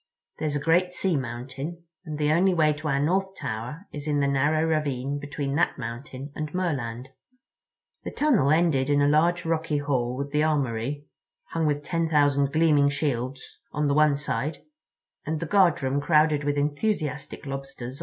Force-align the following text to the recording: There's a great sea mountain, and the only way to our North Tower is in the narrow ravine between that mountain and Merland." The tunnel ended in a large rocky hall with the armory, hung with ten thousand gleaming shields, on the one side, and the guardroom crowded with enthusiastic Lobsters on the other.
There's 0.39 0.55
a 0.55 0.59
great 0.59 0.91
sea 0.91 1.15
mountain, 1.15 1.83
and 2.05 2.17
the 2.17 2.31
only 2.31 2.55
way 2.55 2.73
to 2.73 2.87
our 2.87 2.99
North 2.99 3.37
Tower 3.37 3.85
is 3.93 4.07
in 4.07 4.19
the 4.19 4.25
narrow 4.27 4.63
ravine 4.67 5.19
between 5.19 5.53
that 5.57 5.77
mountain 5.77 6.31
and 6.33 6.51
Merland." 6.55 7.09
The 8.03 8.09
tunnel 8.09 8.49
ended 8.49 8.89
in 8.89 8.99
a 8.99 9.07
large 9.07 9.45
rocky 9.45 9.77
hall 9.77 10.17
with 10.17 10.31
the 10.31 10.41
armory, 10.41 11.05
hung 11.51 11.67
with 11.67 11.83
ten 11.83 12.09
thousand 12.09 12.51
gleaming 12.51 12.89
shields, 12.89 13.59
on 13.71 13.87
the 13.87 13.93
one 13.93 14.17
side, 14.17 14.63
and 15.23 15.39
the 15.39 15.45
guardroom 15.45 16.01
crowded 16.01 16.45
with 16.45 16.57
enthusiastic 16.57 17.45
Lobsters 17.45 17.83
on 17.83 17.91
the 17.91 17.93
other. 17.93 17.99